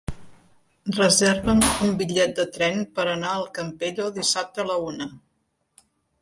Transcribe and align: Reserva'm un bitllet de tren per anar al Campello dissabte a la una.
Reserva'm 0.99 1.59
un 1.87 1.93
bitllet 1.99 2.33
de 2.39 2.45
tren 2.55 2.81
per 2.97 3.05
anar 3.13 3.35
al 3.35 3.45
Campello 3.59 4.09
dissabte 4.17 4.65
a 4.65 4.67
la 4.73 4.81
una. 4.89 5.09